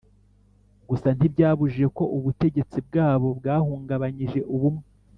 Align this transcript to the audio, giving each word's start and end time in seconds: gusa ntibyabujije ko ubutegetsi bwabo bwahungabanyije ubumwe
gusa 0.89 1.07
ntibyabujije 1.17 1.87
ko 1.97 2.03
ubutegetsi 2.17 2.77
bwabo 2.87 3.27
bwahungabanyije 3.39 4.39
ubumwe 4.55 4.85